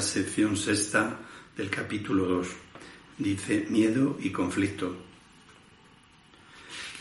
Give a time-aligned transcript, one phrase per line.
[0.00, 1.18] sección sexta
[1.56, 2.48] del capítulo 2.
[3.18, 4.96] Dice miedo y conflicto.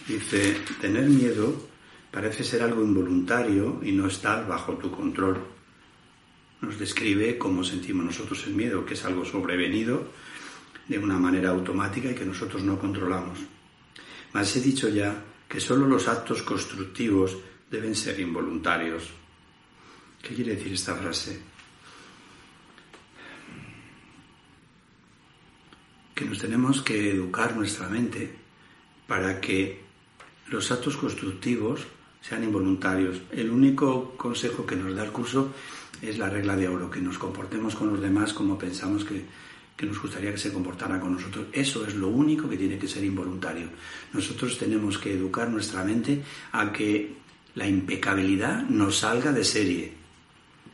[0.07, 1.69] Dice, tener miedo
[2.11, 5.39] parece ser algo involuntario y no estar bajo tu control.
[6.61, 10.11] Nos describe cómo sentimos nosotros el miedo, que es algo sobrevenido
[10.87, 13.39] de una manera automática y que nosotros no controlamos.
[14.33, 17.37] Mas he dicho ya que solo los actos constructivos
[17.69, 19.09] deben ser involuntarios.
[20.21, 21.39] ¿Qué quiere decir esta frase?
[26.19, 28.29] Que nos tenemos que educar nuestra mente
[29.07, 29.79] para que
[30.49, 31.87] los actos constructivos
[32.19, 33.21] sean involuntarios.
[33.31, 35.53] El único consejo que nos da el curso
[36.01, 39.23] es la regla de oro, que nos comportemos con los demás como pensamos que,
[39.77, 41.45] que nos gustaría que se comportara con nosotros.
[41.53, 43.69] Eso es lo único que tiene que ser involuntario.
[44.11, 47.15] Nosotros tenemos que educar nuestra mente a que
[47.55, 49.93] la impecabilidad nos salga de serie,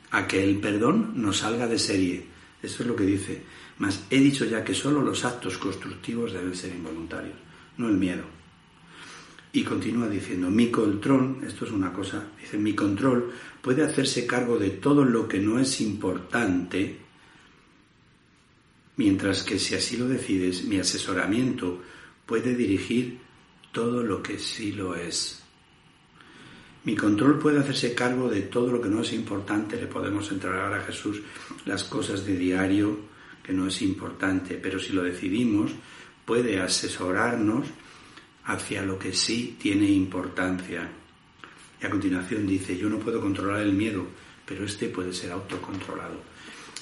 [0.09, 2.25] a que el perdón nos salga de serie.
[2.63, 3.43] Eso es lo que dice.
[3.77, 7.35] Mas he dicho ya que solo los actos constructivos deben ser involuntarios,
[7.77, 8.23] no el miedo.
[9.51, 14.57] Y continúa diciendo, mi control, esto es una cosa, dice, mi control puede hacerse cargo
[14.57, 17.05] de todo lo que no es importante
[18.97, 21.81] mientras que si así lo decides, mi asesoramiento
[22.25, 23.19] puede dirigir
[23.71, 25.41] todo lo que sí lo es.
[26.85, 30.73] Mi control puede hacerse cargo de todo lo que no es importante, le podemos entregar
[30.73, 31.21] a Jesús
[31.65, 33.14] las cosas de diario
[33.45, 35.71] que no es importante, pero si lo decidimos,
[36.25, 37.67] puede asesorarnos
[38.45, 40.89] hacia lo que sí tiene importancia.
[41.79, 44.07] Y a continuación dice, yo no puedo controlar el miedo,
[44.45, 46.23] pero este puede ser autocontrolado.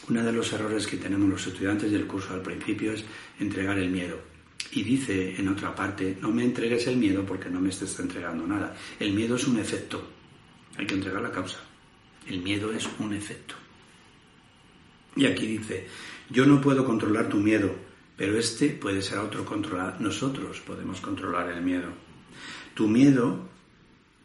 [0.07, 3.03] Uno de los errores que tenemos los estudiantes del curso al principio es
[3.39, 4.19] entregar el miedo.
[4.71, 8.47] Y dice en otra parte, no me entregues el miedo porque no me estés entregando
[8.47, 8.75] nada.
[8.99, 10.05] El miedo es un efecto.
[10.77, 11.59] Hay que entregar la causa.
[12.27, 13.55] El miedo es un efecto.
[15.15, 15.87] Y aquí dice,
[16.33, 17.75] yo no puedo controlar tu miedo,
[18.17, 19.99] pero este puede ser autocontrolado.
[19.99, 21.89] Nosotros podemos controlar el miedo.
[22.73, 23.47] Tu miedo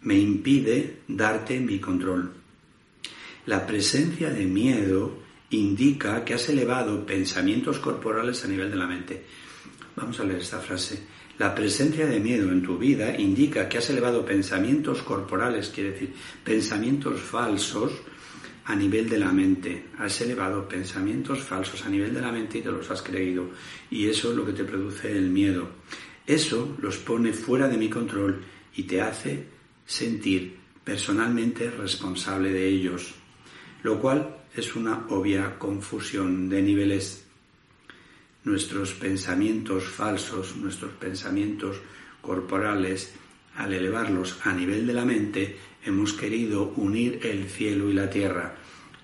[0.01, 2.33] me impide darte mi control.
[3.45, 5.19] La presencia de miedo
[5.51, 9.25] indica que has elevado pensamientos corporales a nivel de la mente.
[9.95, 11.03] Vamos a leer esta frase.
[11.37, 16.15] La presencia de miedo en tu vida indica que has elevado pensamientos corporales, quiere decir,
[16.43, 17.93] pensamientos falsos
[18.69, 19.87] a nivel de la mente.
[19.99, 23.49] Has elevado pensamientos falsos a nivel de la mente y te los has creído.
[23.91, 25.71] Y eso es lo que te produce el miedo.
[26.27, 28.45] Eso los pone fuera de mi control
[28.77, 29.47] y te hace
[29.87, 33.15] sentir personalmente responsable de ellos.
[33.83, 37.25] Lo cual es una obvia confusión de niveles.
[38.45, 41.81] Nuestros pensamientos falsos, nuestros pensamientos
[42.21, 43.15] corporales,
[43.57, 48.57] al elevarlos a nivel de la mente, hemos querido unir el cielo y la tierra.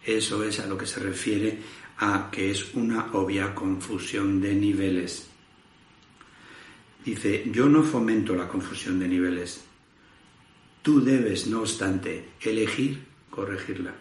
[0.05, 1.59] Eso es a lo que se refiere
[1.99, 5.29] a que es una obvia confusión de niveles.
[7.05, 9.65] Dice, yo no fomento la confusión de niveles.
[10.83, 13.95] Tú debes, no obstante, elegir corregirla.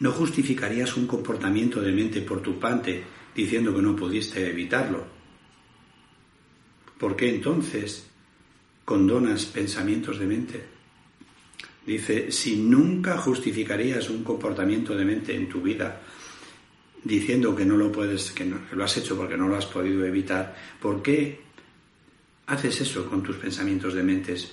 [0.00, 5.04] No justificarías un comportamiento de mente por tu parte diciendo que no pudiste evitarlo.
[6.98, 8.09] ¿Por qué entonces
[8.90, 10.64] condonas pensamientos de mente?
[11.86, 16.02] Dice, si nunca justificarías un comportamiento de mente en tu vida
[17.04, 20.04] diciendo que no lo puedes, que, que lo has hecho porque no lo has podido
[20.04, 21.38] evitar, ¿por qué
[22.46, 24.50] haces eso con tus pensamientos de mentes?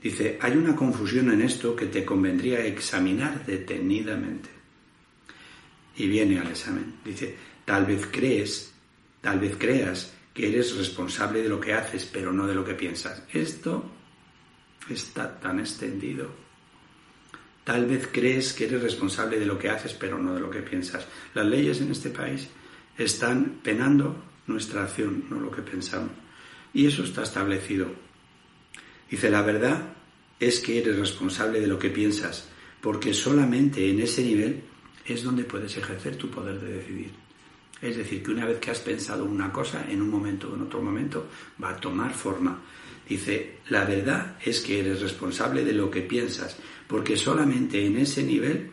[0.00, 4.50] Dice, hay una confusión en esto que te convendría examinar detenidamente
[5.96, 6.94] y viene al examen.
[7.04, 8.72] Dice, tal vez crees,
[9.20, 12.74] tal vez creas que eres responsable de lo que haces, pero no de lo que
[12.74, 13.22] piensas.
[13.32, 13.88] Esto
[14.90, 16.28] está tan extendido.
[17.62, 20.60] Tal vez crees que eres responsable de lo que haces, pero no de lo que
[20.60, 21.06] piensas.
[21.32, 22.48] Las leyes en este país
[22.98, 26.10] están penando nuestra acción, no lo que pensamos.
[26.74, 27.86] Y eso está establecido.
[29.08, 29.94] Dice, la verdad
[30.40, 32.48] es que eres responsable de lo que piensas,
[32.80, 34.64] porque solamente en ese nivel
[35.06, 37.23] es donde puedes ejercer tu poder de decidir.
[37.84, 40.62] Es decir, que una vez que has pensado una cosa, en un momento o en
[40.62, 41.28] otro momento,
[41.62, 42.58] va a tomar forma.
[43.06, 46.56] Dice, la verdad es que eres responsable de lo que piensas,
[46.88, 48.70] porque solamente en ese nivel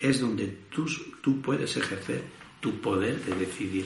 [0.00, 0.86] es donde tú,
[1.20, 2.22] tú puedes ejercer
[2.58, 3.84] tu poder de decidir.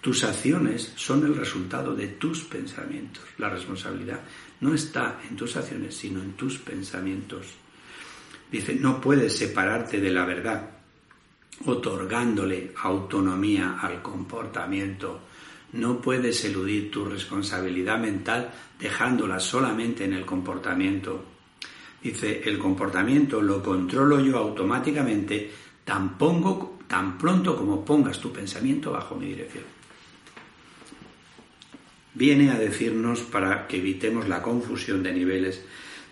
[0.00, 3.24] Tus acciones son el resultado de tus pensamientos.
[3.38, 4.20] La responsabilidad
[4.60, 7.48] no está en tus acciones, sino en tus pensamientos.
[8.48, 10.75] Dice, no puedes separarte de la verdad
[11.64, 15.20] otorgándole autonomía al comportamiento.
[15.72, 21.24] No puedes eludir tu responsabilidad mental dejándola solamente en el comportamiento.
[22.02, 25.50] Dice, el comportamiento lo controlo yo automáticamente
[25.84, 26.16] tan,
[26.86, 29.64] tan pronto como pongas tu pensamiento bajo mi dirección.
[32.14, 35.62] Viene a decirnos para que evitemos la confusión de niveles.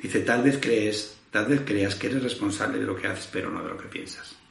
[0.03, 3.51] Dice, tal vez crees, tal vez creas que eres responsable de lo que haces, pero
[3.51, 4.44] no de lo que piensas.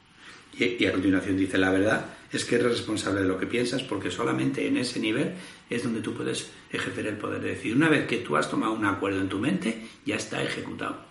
[0.58, 4.12] Y, a continuación dice, la verdad es que eres responsable de lo que piensas porque
[4.12, 5.34] solamente en ese nivel
[5.70, 7.76] es donde tú puedes ejercer el poder de decir.
[7.76, 11.06] Una vez que tú has tomado un acuerdo en tu mente, ya está ejecutado.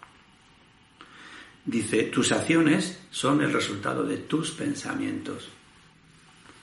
[1.65, 5.49] Dice, tus acciones son el resultado de tus pensamientos.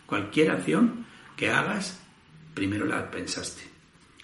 [0.06, 1.06] Cualquier acción
[1.36, 2.02] que hagas,
[2.54, 3.64] primero la pensaste.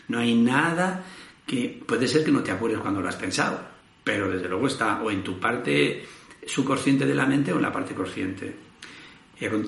[0.07, 1.05] No hay nada
[1.45, 1.81] que...
[1.85, 3.59] Puede ser que no te acuerdes cuando lo has pensado,
[4.03, 6.05] pero desde luego está o en tu parte
[6.45, 8.55] subconsciente de la mente o en la parte consciente.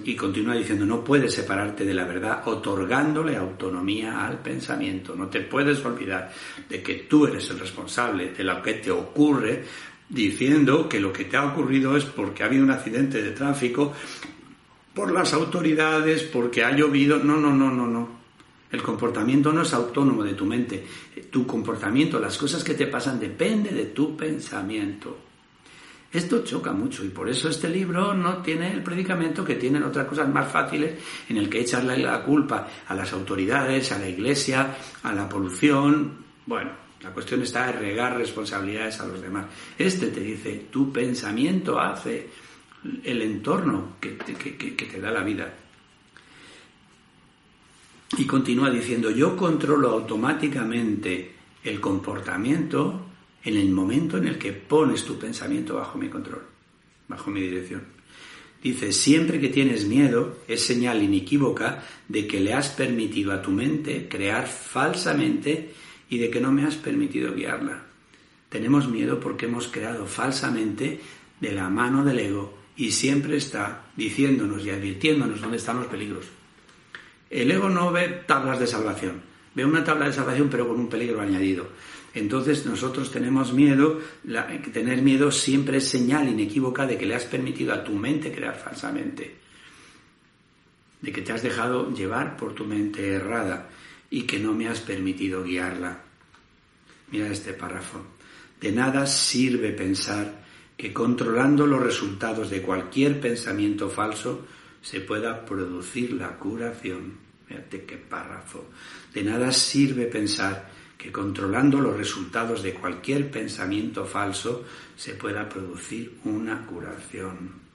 [0.05, 5.13] Y continúa diciendo, no puedes separarte de la verdad otorgándole autonomía al pensamiento.
[5.13, 6.31] No te puedes olvidar
[6.69, 9.65] de que tú eres el responsable de lo que te ocurre,
[10.07, 13.93] diciendo que lo que te ha ocurrido es porque ha habido un accidente de tráfico,
[14.93, 17.19] por las autoridades, porque ha llovido.
[17.19, 18.17] No, no, no, no, no.
[18.71, 20.85] El comportamiento no es autónomo de tu mente.
[21.29, 25.26] Tu comportamiento, las cosas que te pasan, depende de tu pensamiento.
[26.11, 30.07] Esto choca mucho y por eso este libro no tiene el predicamento que tienen otras
[30.07, 34.77] cosas más fáciles en el que echarle la culpa a las autoridades, a la iglesia,
[35.03, 36.25] a la polución.
[36.45, 36.71] Bueno,
[37.01, 39.47] la cuestión está en regar responsabilidades a los demás.
[39.77, 42.29] Este te dice, tu pensamiento hace
[43.03, 45.53] el entorno que te, que te da la vida.
[48.17, 53.06] Y continúa diciendo, yo controlo automáticamente el comportamiento
[53.47, 56.43] en el momento en el que pones tu pensamiento bajo mi control,
[57.07, 57.81] bajo mi dirección.
[58.61, 63.51] Dice, siempre que tienes miedo es señal inequívoca de que le has permitido a tu
[63.51, 65.71] mente crear falsamente
[66.09, 67.83] y de que no me has permitido guiarla.
[68.49, 70.99] Tenemos miedo porque hemos creado falsamente
[71.39, 76.25] de la mano del ego y siempre está diciéndonos y advirtiéndonos dónde están los peligros.
[77.29, 79.21] El ego no ve tablas de salvación,
[79.55, 81.69] ve una tabla de salvación pero con un peligro añadido.
[82.17, 84.01] Entonces nosotros tenemos miedo,
[84.73, 88.57] tener miedo siempre es señal inequívoca de que le has permitido a tu mente crear
[88.57, 89.35] falsamente,
[91.01, 93.69] de que te has dejado llevar por tu mente errada
[94.09, 96.01] y que no me has permitido guiarla.
[97.11, 98.03] Mira este párrafo.
[98.59, 100.43] De nada sirve pensar
[100.75, 104.47] que controlando los resultados de cualquier pensamiento falso
[104.81, 107.13] se pueda producir la curación.
[107.47, 108.69] Fíjate qué párrafo.
[109.13, 114.65] De nada sirve pensar que controlando los resultados de cualquier pensamiento falso
[114.95, 117.67] se pueda producir una curación.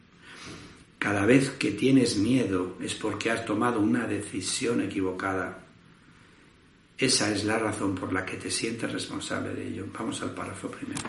[0.99, 5.65] Cada vez que tienes miedo es porque has tomado una decisión equivocada.
[6.99, 9.87] Esa es la razón por la que te sientes responsable de ello.
[9.93, 11.03] Vamos al párrafo primero.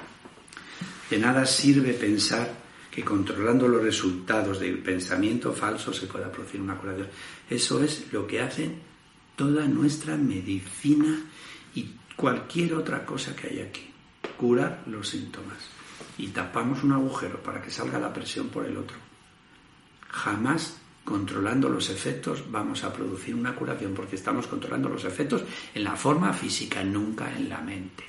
[1.09, 2.51] De nada sirve pensar
[2.89, 7.07] que controlando los resultados del pensamiento falso se pueda producir una curación.
[7.49, 8.71] Eso es lo que hace
[9.35, 11.19] toda nuestra medicina
[12.15, 13.89] cualquier otra cosa que hay aquí.
[14.37, 15.57] Curar los síntomas.
[16.17, 18.97] Y tapamos un agujero para que salga la presión por el otro.
[20.09, 25.43] Jamás controlando los efectos vamos a producir una curación porque estamos controlando los efectos
[25.73, 28.03] en la forma física, nunca en la mente.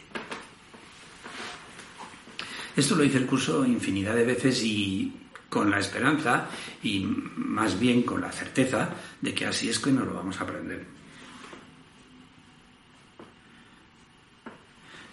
[2.76, 5.12] Esto lo hice el curso infinidad de veces y
[5.49, 6.49] con la esperanza
[6.82, 7.06] y
[7.37, 10.84] más bien con la certeza de que así es que nos lo vamos a aprender.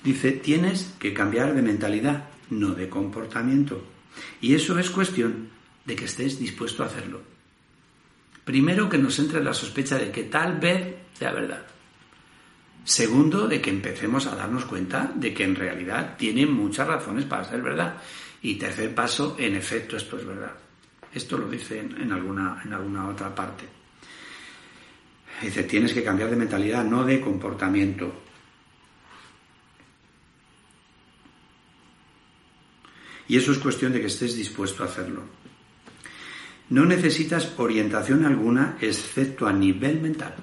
[0.04, 3.84] Dice, tienes que cambiar de mentalidad, no de comportamiento.
[4.42, 5.50] Y eso es cuestión
[5.86, 7.22] de que estés dispuesto a hacerlo.
[8.44, 11.66] Primero, que nos entre la sospecha de que tal vez sea verdad.
[12.84, 17.44] Segundo, de que empecemos a darnos cuenta de que en realidad tiene muchas razones para
[17.44, 17.98] ser verdad.
[18.42, 20.54] Y tercer paso, en efecto, esto es verdad.
[21.14, 23.66] Esto lo dice en, alguna, en alguna otra parte.
[25.42, 28.24] Dice, tienes que cambiar de mentalidad, no de comportamiento.
[33.28, 35.24] Y eso es cuestión de que estés dispuesto a hacerlo.
[36.70, 40.36] No necesitas orientación alguna excepto a nivel mental.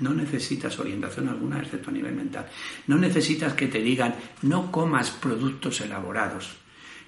[0.00, 2.48] No necesitas orientación alguna excepto a nivel mental.
[2.88, 6.56] No necesitas que te digan no comas productos elaborados,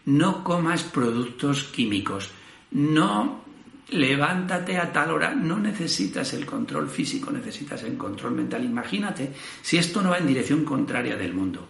[0.05, 2.31] no comas productos químicos,
[2.71, 3.45] no
[3.89, 5.35] levántate a tal hora.
[5.35, 8.65] No necesitas el control físico, necesitas el control mental.
[8.65, 11.69] Imagínate si esto no va en dirección contraria del mundo.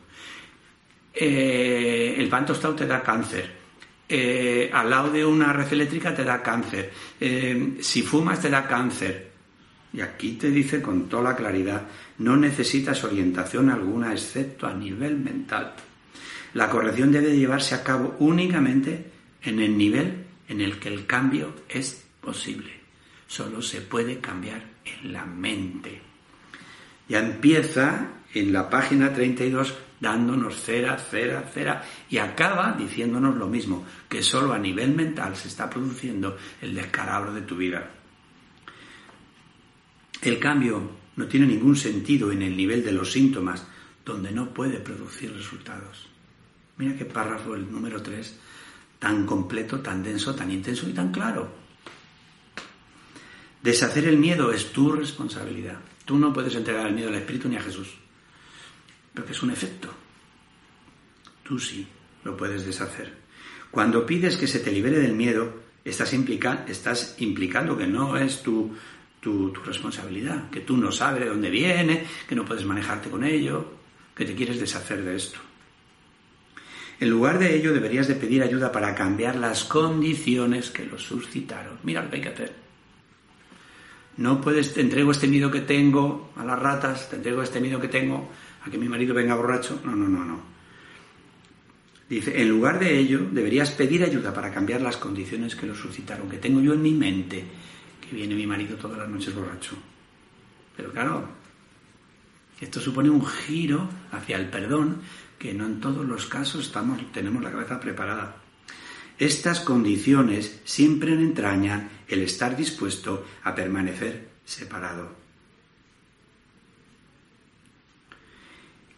[1.19, 3.51] Eh, el pan tostado te da cáncer.
[4.09, 6.93] Eh, al lado de una red eléctrica te da cáncer.
[7.19, 9.31] Eh, si fumas te da cáncer.
[9.95, 11.83] Y aquí te dice con toda la claridad,
[12.19, 15.73] no necesitas orientación alguna excepto a nivel mental.
[16.53, 19.07] La corrección debe llevarse a cabo únicamente
[19.43, 22.73] en el nivel en el que el cambio es posible.
[23.27, 26.01] Solo se puede cambiar en la mente.
[27.09, 33.87] Ya empieza en la página 32 dándonos cera, cera, cera y acaba diciéndonos lo mismo,
[34.09, 37.91] que solo a nivel mental se está produciendo el descalabro de tu vida.
[40.23, 43.67] El cambio no tiene ningún sentido en el nivel de los síntomas,
[44.05, 46.09] donde no puede producir resultados.
[46.76, 48.38] Mira qué párrafo el número 3,
[48.99, 51.50] tan completo, tan denso, tan intenso y tan claro.
[53.62, 55.79] Deshacer el miedo es tu responsabilidad.
[56.05, 57.95] Tú no puedes entregar el miedo al Espíritu ni a Jesús,
[59.17, 59.89] pero que es un efecto.
[61.43, 61.89] Tú sí
[62.23, 63.15] lo puedes deshacer.
[63.71, 68.75] Cuando pides que se te libere del miedo, estás, implicando que no es tu
[69.65, 73.73] responsabilidad, que tú no sabes de dónde viene, que no puedes manejarte con ello,
[74.15, 75.39] que te quieres deshacer de esto.
[77.01, 81.79] En lugar de ello, deberías de pedir ayuda para cambiar las condiciones que lo suscitaron.
[81.85, 82.66] Mira lo que hay que hacer.
[84.19, 87.81] No puedes, te entrego este miedo que tengo a las ratas, te entrego este miedo
[87.81, 88.31] que tengo
[88.65, 89.81] a que mi marido venga borracho.
[89.85, 90.41] No, no, no, no.
[92.09, 96.29] Dice, en lugar de ello, deberías pedir ayuda para cambiar las condiciones que lo suscitaron,
[96.29, 97.45] que tengo yo en mi mente,
[98.01, 99.77] que viene mi marido todas las noches borracho.
[100.77, 101.29] Pero claro,
[102.61, 105.01] esto supone un giro hacia el perdón
[105.39, 108.37] que no en todos los casos estamos, tenemos la cabeza preparada.
[109.19, 115.15] Estas condiciones siempre entrañan el estar dispuesto a permanecer separado.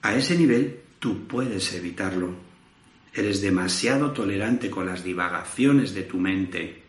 [0.02, 2.34] A ese nivel tú puedes evitarlo.
[3.12, 6.82] Eres demasiado tolerante con las divagaciones de tu mente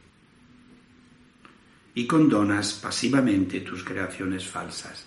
[1.96, 5.06] y condonas pasivamente tus creaciones falsas.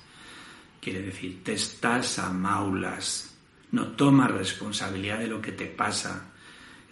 [0.80, 3.32] Quiere decir, te estás a maulas
[3.72, 6.31] no tomas responsabilidad de lo que te pasa,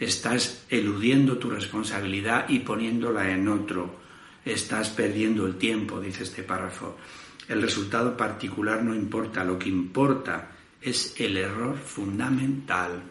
[0.01, 4.01] estás eludiendo tu responsabilidad y poniéndola en otro,
[4.45, 6.97] estás perdiendo el tiempo, dice este párrafo.
[7.47, 13.03] El resultado particular no importa, lo que importa es el error fundamental.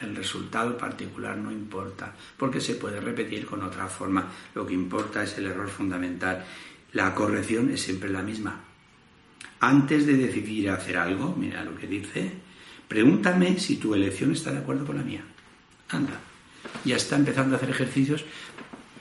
[0.00, 4.32] El resultado particular no importa, porque se puede repetir con otra forma.
[4.54, 6.44] Lo que importa es el error fundamental.
[6.92, 8.60] La corrección es siempre la misma.
[9.60, 12.32] Antes de decidir hacer algo, mira lo que dice,
[12.88, 15.24] Pregúntame si tu elección está de acuerdo con la mía.
[15.94, 16.20] Anda.
[16.84, 18.24] Ya está empezando a hacer ejercicios,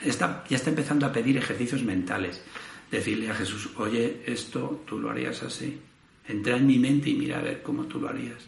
[0.04, 2.42] ya está empezando a pedir ejercicios mentales.
[2.92, 5.80] Decirle a Jesús, oye, esto tú lo harías así.
[6.28, 8.48] Entra en mi mente y mira a ver cómo tú lo harías.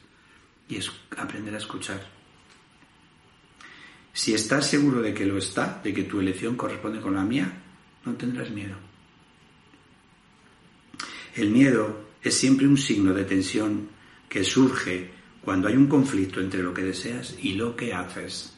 [0.70, 0.80] Y
[1.18, 2.06] aprender a escuchar.
[4.14, 7.52] Si estás seguro de que lo está, de que tu elección corresponde con la mía,
[8.06, 8.76] no tendrás miedo.
[11.36, 13.90] El miedo es siempre un signo de tensión
[14.30, 15.12] que surge
[15.46, 18.56] cuando hay un conflicto entre lo que deseas y lo que haces.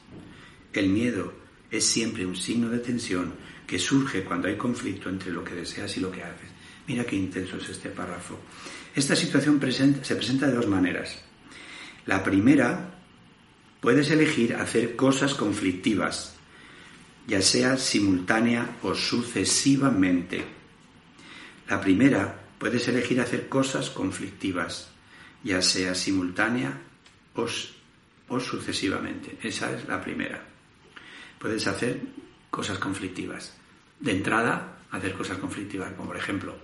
[0.71, 1.33] El miedo
[1.69, 3.33] es siempre un signo de tensión
[3.67, 6.49] que surge cuando hay conflicto entre lo que deseas y lo que haces.
[6.87, 8.39] Mira qué intenso es este párrafo.
[8.95, 9.59] Esta situación
[10.01, 11.21] se presenta de dos maneras.
[12.05, 12.95] La primera,
[13.81, 16.35] puedes elegir hacer cosas conflictivas,
[17.27, 20.45] ya sea simultánea o sucesivamente.
[21.67, 24.89] La primera, puedes elegir hacer cosas conflictivas,
[25.43, 26.81] ya sea simultánea
[27.35, 29.37] o, sucesivamente.
[29.41, 30.43] Esa es la primera.
[31.39, 32.01] Puedes hacer
[32.49, 33.55] cosas conflictivas.
[33.99, 36.55] De entrada, hacer cosas conflictivas, como por ejemplo,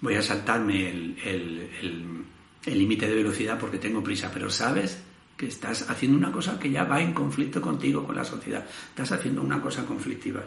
[0.00, 2.24] voy a saltarme el
[2.66, 5.02] límite de velocidad porque tengo prisa, pero sabes
[5.40, 8.62] que estás haciendo una cosa que ya va en conflicto contigo, con la sociedad.
[8.90, 10.44] Estás haciendo una cosa conflictiva.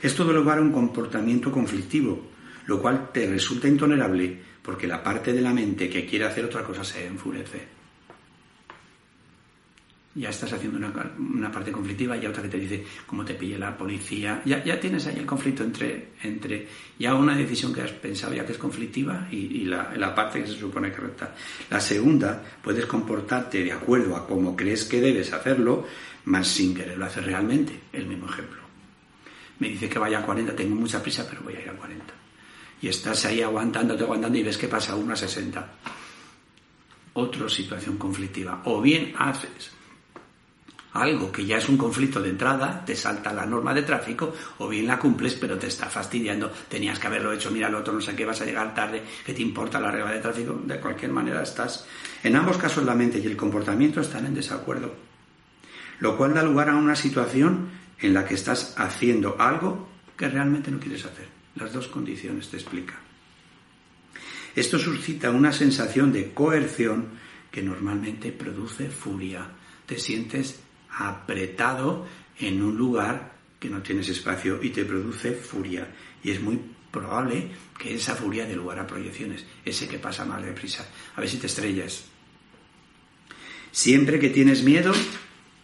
[0.00, 2.30] Esto da lugar a un comportamiento conflictivo,
[2.66, 6.64] lo cual te resulta intolerable porque la parte de la mente que quiere hacer otra
[6.64, 7.62] cosa se enfurece.
[10.16, 13.78] Ya estás haciendo una, parte conflictiva y otra que te dice cómo te pille la
[13.78, 14.42] policía.
[14.44, 16.66] Ya, ya, tienes ahí el conflicto entre, entre
[16.98, 20.48] ya una decisión que has pensado ya que es conflictiva y, la, la, parte que
[20.48, 21.32] se supone correcta.
[21.70, 25.86] La segunda, puedes comportarte de acuerdo a cómo crees que debes hacerlo,
[26.24, 27.72] más sin quererlo hacer realmente.
[27.92, 28.62] El mismo ejemplo.
[29.60, 32.25] Me dice que vaya a 40, tengo mucha prisa, pero voy a ir a 40
[32.80, 35.66] y estás ahí aguantándote, aguantando y ves que pasa una 60.
[37.14, 38.62] Otra situación conflictiva.
[38.64, 39.76] O bien haces
[41.00, 44.68] algo que ya es un conflicto de entrada, te salta la norma de tráfico, o
[44.68, 48.00] bien la cumples pero te está fastidiando, tenías que haberlo hecho, mira el otro, no
[48.00, 51.12] sé qué, vas a llegar tarde, que te importa la regla de tráfico, de cualquier
[51.12, 51.86] manera estás.
[52.22, 54.94] En ambos casos la mente y el comportamiento están en desacuerdo,
[56.00, 57.68] lo cual da lugar a una situación
[57.98, 61.35] en la que estás haciendo algo que realmente no quieres hacer.
[61.56, 62.94] Las dos condiciones te explica.
[64.54, 67.08] Esto suscita una sensación de coerción
[67.50, 69.46] que normalmente produce furia.
[69.84, 70.60] Te sientes
[70.90, 72.06] apretado
[72.38, 75.88] en un lugar que no tienes espacio y te produce furia.
[76.22, 76.58] Y es muy
[76.90, 80.88] probable que esa furia dé lugar a proyecciones, ese que pasa más deprisa.
[81.14, 82.04] A ver si te estrellas.
[83.72, 84.92] Siempre que tienes miedo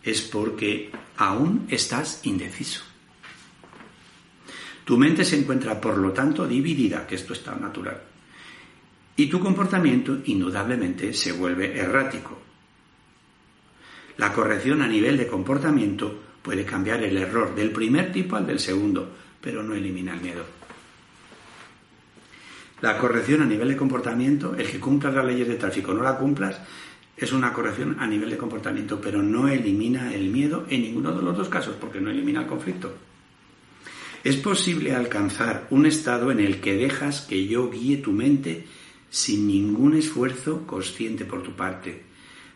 [0.02, 2.91] es porque aún estás indeciso.
[4.84, 8.00] Tu mente se encuentra, por lo tanto, dividida, que esto está natural.
[9.16, 12.38] Y tu comportamiento indudablemente se vuelve errático.
[14.16, 18.58] La corrección a nivel de comportamiento puede cambiar el error del primer tipo al del
[18.58, 19.08] segundo,
[19.40, 20.44] pero no elimina el miedo.
[22.80, 26.18] La corrección a nivel de comportamiento, el que cumplas las leyes de tráfico no la
[26.18, 26.60] cumplas,
[27.16, 31.22] es una corrección a nivel de comportamiento, pero no elimina el miedo en ninguno de
[31.22, 32.92] los dos casos, porque no elimina el conflicto.
[34.24, 38.66] Es posible alcanzar un estado en el que dejas que yo guíe tu mente
[39.10, 42.04] sin ningún esfuerzo consciente por tu parte,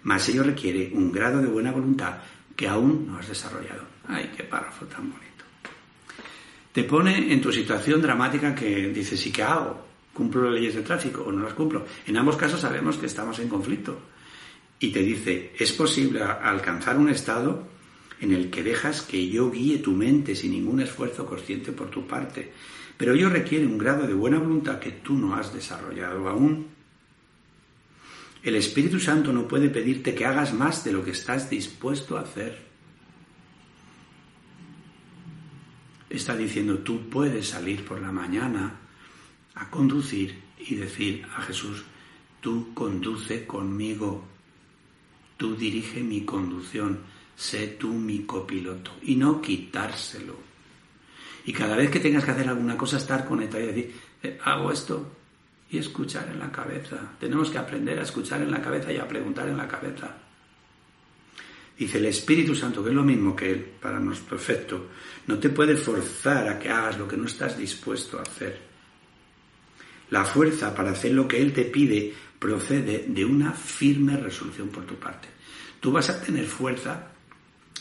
[0.04, 2.18] mas ello requiere un grado de buena voluntad
[2.54, 3.82] que aún no has desarrollado.
[4.06, 5.44] ¡Ay, qué párrafo tan bonito!
[6.72, 9.84] Te pone en tu situación dramática que dices, ¿y qué hago?
[10.12, 11.84] ¿Cumplo las leyes de tráfico o no las cumplo?
[12.06, 13.98] En ambos casos sabemos que estamos en conflicto.
[14.78, 17.66] Y te dice, es posible alcanzar un estado
[18.20, 22.06] en el que dejas que yo guíe tu mente sin ningún esfuerzo consciente por tu
[22.06, 22.52] parte,
[22.96, 26.66] pero ello requiere un grado de buena voluntad que tú no has desarrollado aún.
[28.42, 32.22] El Espíritu Santo no puede pedirte que hagas más de lo que estás dispuesto a
[32.22, 32.64] hacer.
[36.08, 38.80] Está diciendo, tú puedes salir por la mañana
[39.54, 41.84] a conducir y decir a Jesús,
[42.40, 44.24] tú conduce conmigo,
[45.36, 47.00] tú dirige mi conducción,
[47.36, 50.34] sé tú mi copiloto, y no quitárselo.
[51.44, 54.72] Y cada vez que tengas que hacer alguna cosa, estar conectado y decir, eh, hago
[54.72, 55.16] esto,
[55.70, 56.96] y escuchar en la cabeza.
[57.18, 60.14] Tenemos que aprender a escuchar en la cabeza y a preguntar en la cabeza.
[61.78, 64.86] Dice el Espíritu Santo, que es lo mismo que Él, para nos perfecto,
[65.26, 68.58] no te puede forzar a que hagas lo que no estás dispuesto a hacer.
[70.10, 74.86] La fuerza para hacer lo que Él te pide procede de una firme resolución por
[74.86, 75.28] tu parte.
[75.80, 77.08] Tú vas a tener fuerza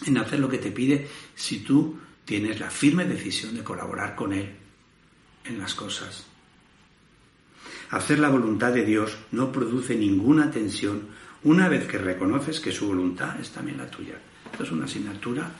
[0.05, 4.33] en hacer lo que te pide si tú tienes la firme decisión de colaborar con
[4.33, 4.49] Él
[5.45, 6.25] en las cosas.
[7.91, 11.07] Hacer la voluntad de Dios no produce ninguna tensión
[11.43, 14.15] una vez que reconoces que su voluntad es también la tuya.
[14.51, 15.51] Esto es una asignatura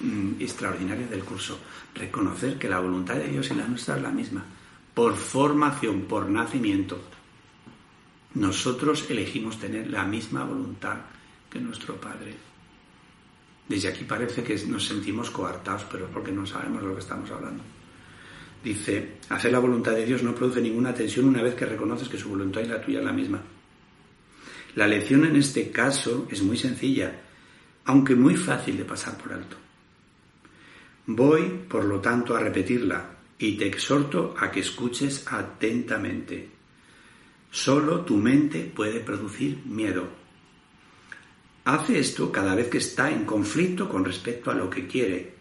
[0.00, 1.58] mm, extraordinaria del curso.
[1.94, 4.42] Reconocer que la voluntad de Dios y la nuestra es la misma
[4.94, 7.00] por formación, por nacimiento.
[8.34, 10.98] Nosotros elegimos tener la misma voluntad
[11.50, 12.34] que nuestro Padre.
[13.72, 17.30] Desde aquí parece que nos sentimos coartados, pero es porque no sabemos lo que estamos
[17.30, 17.62] hablando.
[18.62, 22.18] Dice, hacer la voluntad de Dios no produce ninguna tensión una vez que reconoces que
[22.18, 23.40] su voluntad y la tuya es la misma.
[24.74, 27.18] La lección en este caso es muy sencilla,
[27.86, 29.56] aunque muy fácil de pasar por alto.
[31.06, 33.06] Voy, por lo tanto, a repetirla
[33.38, 36.46] y te exhorto a que escuches atentamente.
[37.50, 40.21] Solo tu mente puede producir miedo.
[41.64, 45.34] Hace esto cada vez que está en conflicto con respecto a lo que quiere,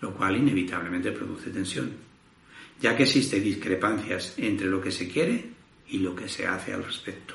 [0.00, 1.90] lo cual inevitablemente produce tensión,
[2.80, 5.44] ya que existen discrepancias entre lo que se quiere
[5.88, 7.34] y lo que se hace al respecto.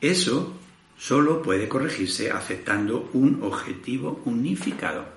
[0.00, 0.58] Eso
[0.98, 5.16] solo puede corregirse aceptando un objetivo unificado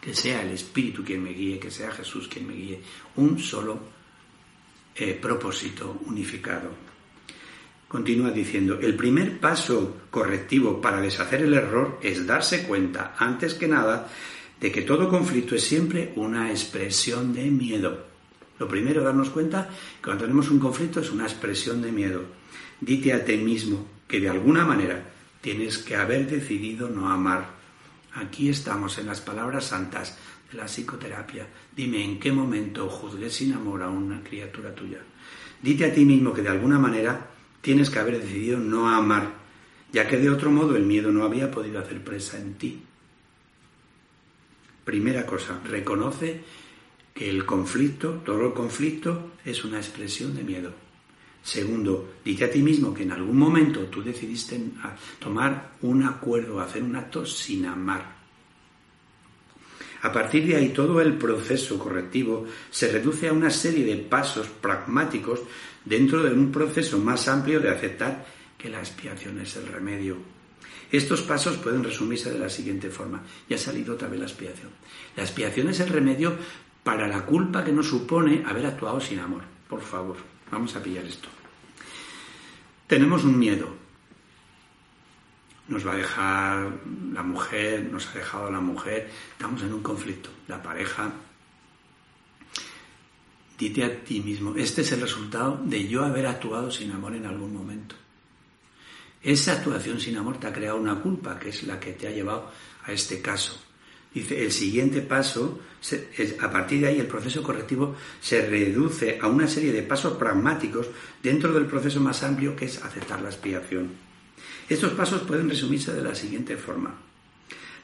[0.00, 2.80] que sea el Espíritu quien me guíe, que sea Jesús quien me guíe,
[3.16, 3.80] un solo
[4.94, 6.87] eh, propósito unificado.
[7.88, 13.66] Continúa diciendo, el primer paso correctivo para deshacer el error es darse cuenta, antes que
[13.66, 14.08] nada,
[14.60, 18.06] de que todo conflicto es siempre una expresión de miedo.
[18.58, 22.24] Lo primero, darnos cuenta que cuando tenemos un conflicto es una expresión de miedo.
[22.80, 27.58] Dite a ti mismo que de alguna manera tienes que haber decidido no amar
[28.14, 30.16] Aquí estamos en las palabras santas
[30.50, 31.46] de la psicoterapia.
[31.74, 34.98] Dime en qué momento juzgué sin amor a una criatura tuya.
[35.62, 37.28] Dite a ti mismo que de alguna manera
[37.60, 39.32] tienes que haber decidido no amar,
[39.92, 42.82] ya que de otro modo el miedo no había podido hacer presa en ti.
[44.84, 46.42] Primera cosa, reconoce
[47.12, 50.72] que el conflicto, todo el conflicto, es una expresión de miedo.
[51.42, 54.60] Segundo, dite a ti mismo que en algún momento tú decidiste
[55.18, 58.18] tomar un acuerdo, hacer un acto sin amar.
[60.02, 64.46] A partir de ahí todo el proceso correctivo se reduce a una serie de pasos
[64.46, 65.40] pragmáticos
[65.88, 70.16] dentro de un proceso más amplio de aceptar que la expiación es el remedio.
[70.90, 73.22] Estos pasos pueden resumirse de la siguiente forma.
[73.48, 74.70] Ya ha salido otra vez la expiación.
[75.16, 76.36] La expiación es el remedio
[76.82, 79.42] para la culpa que nos supone haber actuado sin amor.
[79.68, 80.16] Por favor,
[80.50, 81.28] vamos a pillar esto.
[82.86, 83.74] Tenemos un miedo.
[85.68, 86.72] Nos va a dejar
[87.12, 90.30] la mujer, nos ha dejado la mujer, estamos en un conflicto.
[90.48, 91.12] La pareja
[93.58, 97.26] Dite a ti mismo, este es el resultado de yo haber actuado sin amor en
[97.26, 97.96] algún momento.
[99.20, 102.12] Esa actuación sin amor te ha creado una culpa, que es la que te ha
[102.12, 102.52] llevado
[102.84, 103.60] a este caso.
[104.14, 105.58] Dice, el siguiente paso,
[106.40, 110.86] a partir de ahí el proceso correctivo se reduce a una serie de pasos pragmáticos
[111.20, 113.90] dentro del proceso más amplio que es aceptar la expiación.
[114.68, 116.94] Estos pasos pueden resumirse de la siguiente forma.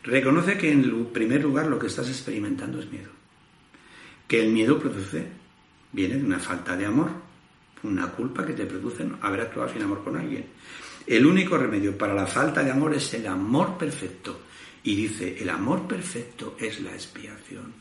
[0.05, 3.11] Reconoce que en primer lugar lo que estás experimentando es miedo.
[4.29, 5.43] Que el miedo produce
[5.94, 7.11] viene de una falta de amor,
[7.85, 10.46] una culpa que te produce haber actuado sin amor con alguien.
[11.07, 14.40] El único remedio para la falta de amor es el amor perfecto.
[14.83, 17.72] Y dice, el amor perfecto es la expiación.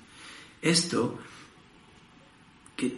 [0.61, 1.19] Esto,
[2.75, 2.97] que,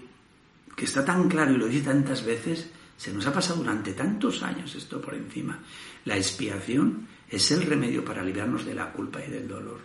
[0.76, 4.44] que está tan claro y lo dice tantas veces, se nos ha pasado durante tantos
[4.44, 5.60] años esto por encima.
[6.06, 9.80] La expiación es el remedio para librarnos de la culpa y del dolor.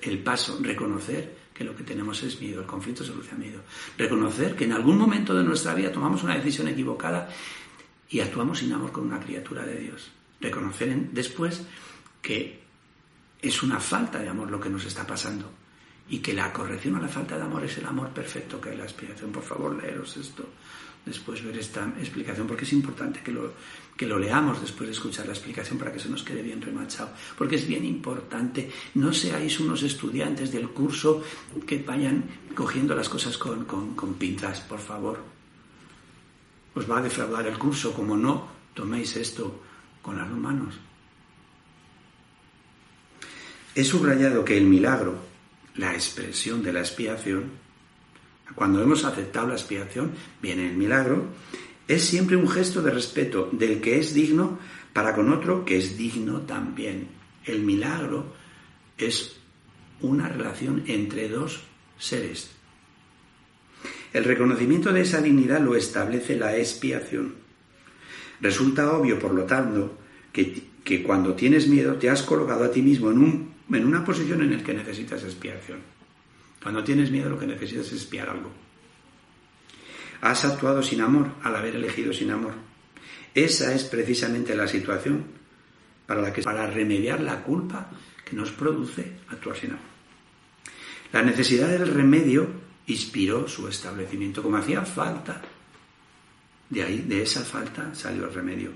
[0.00, 3.62] El paso, reconocer que lo que tenemos es miedo, el conflicto se produce a miedo.
[3.96, 7.28] Reconocer que en algún momento de nuestra vida tomamos una decisión equivocada
[8.10, 10.10] y actuamos sin amor con una criatura de Dios.
[10.40, 11.62] Reconocer después
[12.20, 12.60] que
[13.40, 15.50] es una falta de amor lo que nos está pasando
[16.08, 18.76] y que la corrección a la falta de amor es el amor perfecto que hay
[18.76, 19.32] la expiación.
[19.32, 20.46] Por favor, leeros esto
[21.06, 23.54] después ver esta explicación, porque es importante que lo,
[23.96, 27.10] que lo leamos después de escuchar la explicación para que se nos quede bien remachado,
[27.36, 28.70] porque es bien importante.
[28.94, 31.24] No seáis unos estudiantes del curso
[31.66, 35.18] que vayan cogiendo las cosas con, con pinzas, por favor.
[36.74, 39.62] Os va a defraudar el curso, como no toméis esto
[40.02, 40.76] con las manos.
[43.74, 45.16] He subrayado que el milagro,
[45.76, 47.50] la expresión de la expiación,
[48.54, 51.26] cuando hemos aceptado la expiación, viene el milagro,
[51.88, 54.58] es siempre un gesto de respeto del que es digno
[54.92, 57.08] para con otro que es digno también.
[57.44, 58.34] El milagro
[58.98, 59.36] es
[60.00, 61.62] una relación entre dos
[61.98, 62.50] seres.
[64.12, 67.34] El reconocimiento de esa dignidad lo establece la expiación.
[68.40, 69.98] Resulta obvio, por lo tanto,
[70.32, 74.04] que, que cuando tienes miedo te has colocado a ti mismo en, un, en una
[74.04, 75.78] posición en la que necesitas expiación.
[76.62, 78.65] Cuando tienes miedo lo que necesitas es espiar algo.
[80.20, 82.54] Has actuado sin amor al haber elegido sin amor.
[83.34, 85.24] Esa es precisamente la situación
[86.06, 87.90] para, la que, para remediar la culpa
[88.24, 89.84] que nos produce actuar sin amor.
[91.12, 92.48] La necesidad del remedio
[92.86, 95.42] inspiró su establecimiento como hacía falta.
[96.68, 98.70] De ahí, de esa falta salió el remedio.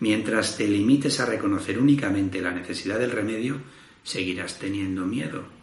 [0.00, 3.60] Mientras te limites a reconocer únicamente la necesidad del remedio,
[4.02, 5.59] seguirás teniendo miedo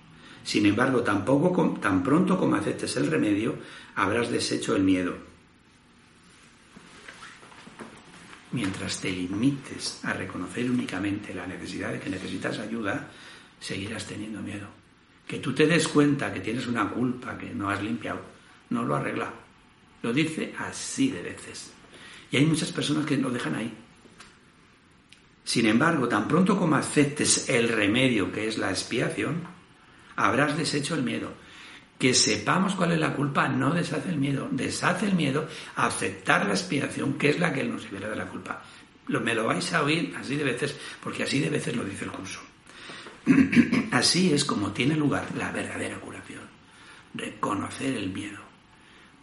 [0.48, 3.56] sin embargo, tampoco tan pronto como aceptes el remedio,
[3.96, 5.14] habrás deshecho el miedo.
[8.54, 13.10] Mientras te limites a reconocer únicamente la necesidad de que necesitas ayuda,
[13.60, 14.68] seguirás teniendo miedo.
[15.28, 18.22] Que tú te des cuenta que tienes una culpa que no has limpiado,
[18.70, 19.30] no lo arregla.
[20.02, 21.74] Lo dice así de veces.
[22.32, 23.74] Y hay muchas personas que lo dejan ahí.
[25.44, 29.57] Sin embargo, tan pronto como aceptes el remedio que es la expiación,
[30.18, 31.32] habrás deshecho el miedo.
[31.98, 36.46] Que sepamos cuál es la culpa no deshace el miedo, deshace el miedo a aceptar
[36.46, 38.62] la expiación, que es la que nos libera de la culpa.
[39.08, 42.12] me lo vais a oír así de veces, porque así de veces lo dice el
[42.12, 42.40] curso.
[43.92, 46.44] así es como tiene lugar la verdadera curación.
[47.16, 48.42] Reconocer el miedo.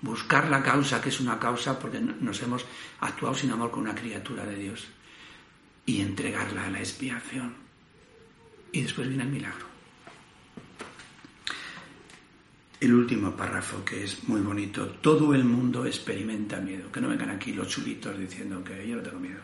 [0.01, 2.67] Buscar la causa, que es una causa porque nos hemos
[3.01, 4.89] actuado sin amor con una criatura de Dios.
[5.87, 7.55] Y entregarla a la expiación.
[8.73, 9.74] Y después viene el milagro.
[12.85, 14.87] El último párrafo que es muy bonito.
[15.01, 16.91] Todo el mundo experimenta miedo.
[16.91, 19.41] Que no vengan aquí los chulitos diciendo que yo no tengo miedo.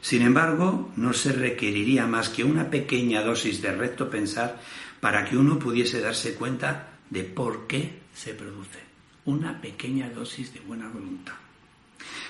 [0.00, 4.60] Sin embargo, no se requeriría más que una pequeña dosis de recto pensar
[5.00, 8.78] para que uno pudiese darse cuenta de por qué se produce.
[9.26, 11.34] Una pequeña dosis de buena voluntad.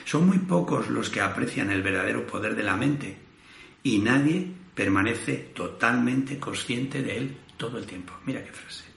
[0.05, 3.17] Son muy pocos los que aprecian el verdadero poder de la mente
[3.83, 8.15] y nadie permanece totalmente consciente de él todo el tiempo.
[8.27, 8.90] Mira qué frase.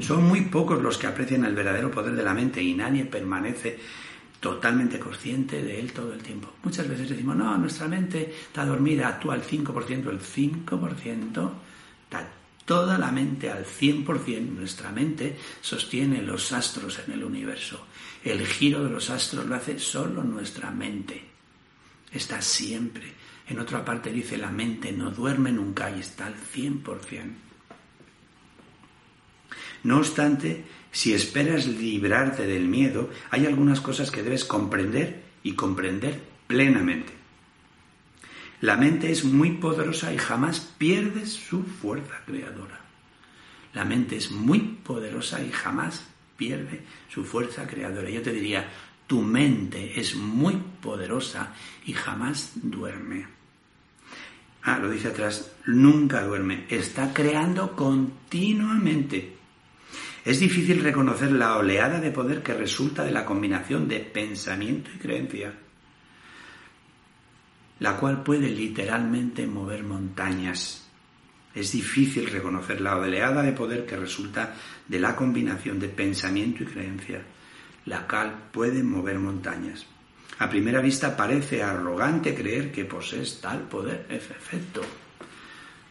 [0.00, 3.78] Son muy pocos los que aprecian el verdadero poder de la mente y nadie permanece
[4.40, 6.52] totalmente consciente de él todo el tiempo.
[6.62, 11.50] Muchas veces decimos, no, nuestra mente está dormida, actúa al 5%, el 5%
[12.04, 12.28] está
[12.64, 17.86] toda la mente al 100%, nuestra mente sostiene los astros en el universo.
[18.22, 21.24] El giro de los astros lo hace solo nuestra mente.
[22.12, 23.12] Está siempre.
[23.48, 27.47] En otra parte dice, la mente no duerme nunca y está al 100%.
[29.84, 36.20] No obstante, si esperas librarte del miedo, hay algunas cosas que debes comprender y comprender
[36.46, 37.12] plenamente.
[38.60, 42.80] La mente es muy poderosa y jamás pierde su fuerza creadora.
[43.74, 46.04] La mente es muy poderosa y jamás
[46.36, 48.10] pierde su fuerza creadora.
[48.10, 48.68] Yo te diría,
[49.06, 51.54] tu mente es muy poderosa
[51.86, 53.26] y jamás duerme.
[54.62, 59.37] Ah, lo dice atrás, nunca duerme, está creando continuamente.
[60.24, 64.98] Es difícil reconocer la oleada de poder que resulta de la combinación de pensamiento y
[64.98, 65.54] creencia,
[67.80, 70.86] la cual puede literalmente mover montañas.
[71.54, 74.54] Es difícil reconocer la oleada de poder que resulta
[74.86, 77.22] de la combinación de pensamiento y creencia,
[77.86, 79.86] la cual puede mover montañas.
[80.40, 84.82] A primera vista parece arrogante creer que posees tal poder, efecto.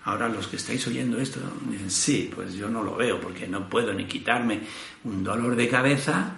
[0.08, 3.68] Ahora los que estáis oyendo esto dicen, sí, pues yo no lo veo porque no
[3.68, 4.62] puedo ni quitarme
[5.04, 6.34] un dolor de cabeza,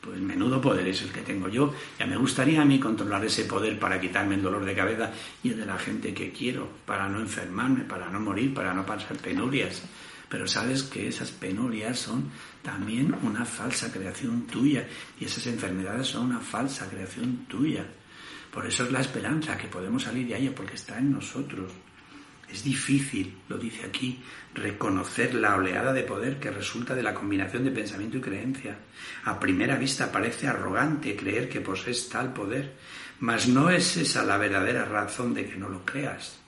[0.00, 1.74] pues menudo poder es el que tengo yo.
[1.98, 5.10] Ya me gustaría a mí controlar ese poder para quitarme el dolor de cabeza
[5.42, 8.86] y el de la gente que quiero, para no enfermarme, para no morir, para no
[8.86, 9.82] pasar penurias.
[10.28, 12.30] Pero sabes que esas penurias son
[12.62, 14.86] también una falsa creación tuya
[15.18, 17.84] y esas enfermedades son una falsa creación tuya.
[18.52, 21.72] Por eso es la esperanza que podemos salir de ahí porque está en nosotros.
[22.52, 24.20] Es difícil, lo dice aquí,
[24.54, 28.76] reconocer la oleada de poder que resulta de la combinación de pensamiento y creencia.
[29.24, 32.74] A primera vista parece arrogante creer que posees tal poder,
[33.20, 36.40] mas no es esa la verdadera razón de que no lo creas.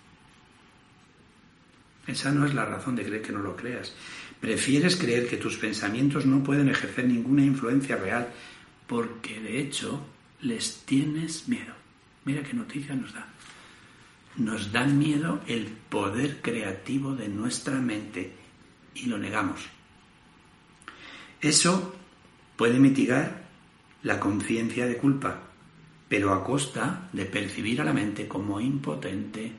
[2.07, 3.95] Esa no es la razón de creer que no lo creas.
[4.41, 8.29] Prefieres creer que tus pensamientos no pueden ejercer ninguna influencia real
[8.89, 10.05] porque de hecho
[10.41, 11.75] les tienes miedo.
[12.25, 13.32] Mira qué noticia nos da
[14.37, 18.33] nos da miedo el poder creativo de nuestra mente
[18.95, 19.61] y lo negamos.
[21.41, 21.95] Eso
[22.57, 23.43] puede mitigar
[24.03, 25.41] la conciencia de culpa,
[26.09, 29.53] pero a costa de percibir a la mente como impotente.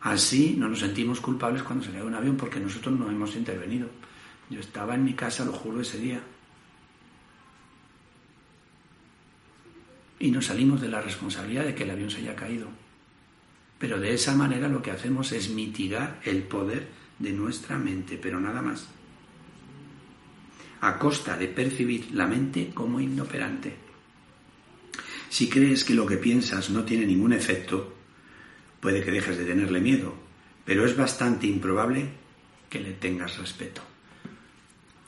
[0.00, 3.88] Así no nos sentimos culpables cuando se cae un avión porque nosotros no hemos intervenido.
[4.50, 6.20] Yo estaba en mi casa, lo juro, ese día.
[10.20, 12.68] Y nos salimos de la responsabilidad de que el avión se haya caído.
[13.78, 16.88] Pero de esa manera lo que hacemos es mitigar el poder
[17.18, 18.86] de nuestra mente, pero nada más.
[20.80, 23.74] A costa de percibir la mente como inoperante.
[25.28, 27.94] Si crees que lo que piensas no tiene ningún efecto,
[28.80, 30.14] puede que dejes de tenerle miedo,
[30.64, 32.08] pero es bastante improbable
[32.70, 33.82] que le tengas respeto.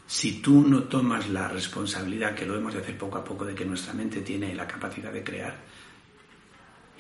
[0.07, 3.55] Si tú no tomas la responsabilidad, que lo hemos de hacer poco a poco, de
[3.55, 5.57] que nuestra mente tiene la capacidad de crear,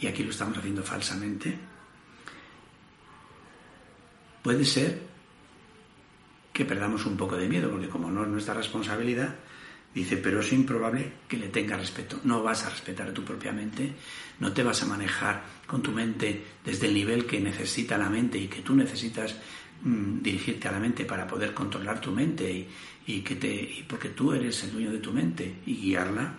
[0.00, 1.56] y aquí lo estamos haciendo falsamente,
[4.42, 5.02] puede ser
[6.52, 9.34] que perdamos un poco de miedo, porque como no es nuestra responsabilidad,
[9.94, 12.20] dice, pero es improbable que le tenga respeto.
[12.24, 13.94] No vas a respetar a tu propia mente,
[14.38, 18.38] no te vas a manejar con tu mente desde el nivel que necesita la mente
[18.38, 19.36] y que tú necesitas
[19.82, 22.68] mm, dirigirte a la mente para poder controlar tu mente
[23.06, 26.34] y, que te, y porque tú eres el dueño de tu mente y guiarla.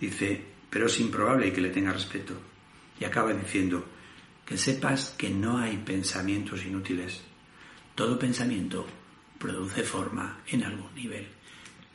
[0.00, 2.49] Dice, pero es improbable que le tenga respeto.
[3.00, 3.84] Y acaba diciendo,
[4.50, 7.22] que sepas que no hay pensamientos inútiles.
[7.94, 8.84] Todo pensamiento
[9.38, 11.28] produce forma en algún nivel.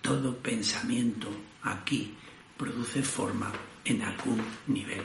[0.02, 1.28] Todo pensamiento
[1.64, 2.14] aquí
[2.56, 3.52] produce forma
[3.84, 5.02] en algún nivel.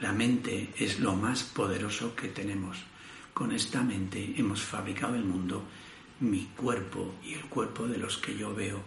[0.00, 2.78] La mente es lo más poderoso que tenemos.
[3.32, 5.62] Con esta mente hemos fabricado el mundo,
[6.18, 8.82] mi cuerpo y el cuerpo de los que yo veo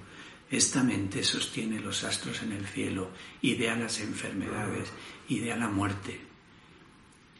[0.53, 3.09] esta mente sostiene los astros en el cielo,
[3.41, 4.91] idea las enfermedades,
[5.27, 6.21] idea la muerte,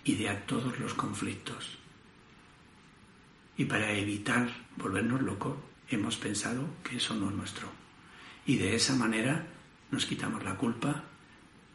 [0.05, 1.77] idea todos los conflictos.
[3.55, 5.55] Y para evitar volvernos locos,
[5.89, 7.67] hemos pensado que eso no es nuestro.
[8.47, 9.45] Y de esa manera
[9.91, 11.03] nos quitamos la culpa,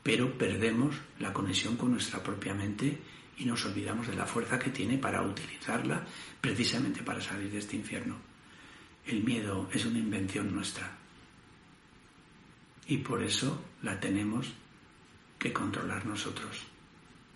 [0.03, 2.99] pero perdemos la conexión con nuestra propia mente
[3.37, 6.05] y nos olvidamos de la fuerza que tiene para utilizarla
[6.41, 8.17] precisamente para salir de este infierno.
[9.07, 10.99] El miedo es una invención nuestra
[12.89, 14.51] y por eso la tenemos
[15.39, 16.65] que controlar nosotros.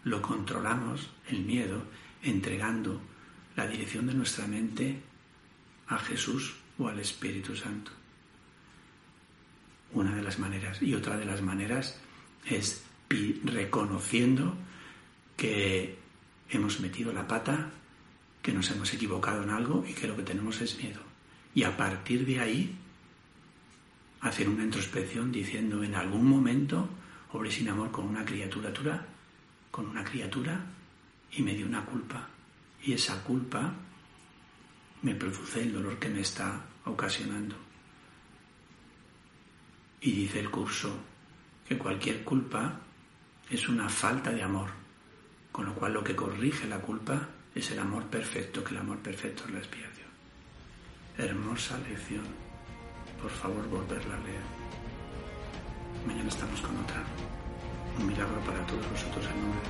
[0.04, 1.84] Lo controlamos, el miedo,
[2.22, 3.00] entregando
[3.54, 5.00] la dirección de nuestra mente
[5.88, 7.92] a Jesús o al Espíritu Santo.
[9.92, 10.82] Una de las maneras.
[10.82, 12.00] Y otra de las maneras
[12.46, 12.82] es
[13.44, 14.56] reconociendo
[15.36, 15.98] que
[16.48, 17.70] hemos metido la pata,
[18.40, 21.00] que nos hemos equivocado en algo y que lo que tenemos es miedo.
[21.54, 22.78] Y a partir de ahí
[24.22, 26.88] hacer una introspección diciendo en algún momento
[27.32, 28.72] obré sin amor con una criatura,
[29.70, 30.64] con una criatura
[31.32, 32.28] y me dio una culpa.
[32.84, 33.72] Y esa culpa
[35.02, 37.56] me produce el dolor que me está ocasionando.
[40.00, 40.96] Y dice el curso
[41.68, 42.80] que cualquier culpa
[43.50, 44.70] es una falta de amor,
[45.50, 48.98] con lo cual lo que corrige la culpa es el amor perfecto, que el amor
[48.98, 50.08] perfecto es la expiación.
[51.18, 52.51] Hermosa lección
[53.22, 54.42] por favor volverla a leer.
[56.04, 57.04] Mañana estamos con otra.
[57.98, 59.66] Un milagro para todos vosotros en nombre de